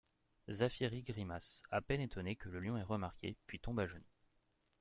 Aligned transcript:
Zaphiri 0.49 1.03
grimace, 1.03 1.61
à 1.69 1.79
peine 1.79 2.01
étonné 2.01 2.35
que 2.35 2.49
le 2.49 2.59
Lion 2.59 2.75
ait 2.75 2.81
remarqué, 2.81 3.37
puis 3.45 3.59
tombe 3.59 3.81
à 3.81 3.85
genoux. 3.85 4.01